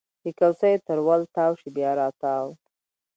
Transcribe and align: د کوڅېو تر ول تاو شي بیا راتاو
د 0.23 0.25
کوڅېو 0.37 0.83
تر 0.87 0.97
ول 1.07 1.21
تاو 1.35 1.51
شي 1.59 1.69
بیا 1.75 1.91
راتاو 1.99 2.47